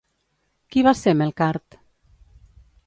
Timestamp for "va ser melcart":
0.87-1.81